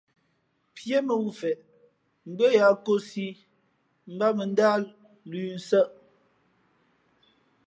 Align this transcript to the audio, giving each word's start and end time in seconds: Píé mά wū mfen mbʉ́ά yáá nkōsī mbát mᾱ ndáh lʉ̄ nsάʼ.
Píé 0.75 0.97
mά 1.07 1.13
wū 1.19 1.27
mfen 1.33 1.55
mbʉ́ά 2.31 2.49
yáá 2.57 2.71
nkōsī 2.77 3.25
mbát 4.13 4.33
mᾱ 4.37 4.43
ndáh 4.51 4.75
lʉ̄ 5.29 5.45
nsάʼ. 5.57 5.89